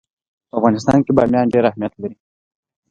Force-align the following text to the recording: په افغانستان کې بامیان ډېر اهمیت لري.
په 0.49 0.53
افغانستان 0.59 0.97
کې 1.05 1.11
بامیان 1.17 1.45
ډېر 1.53 1.63
اهمیت 1.67 1.93
لري. 2.01 2.17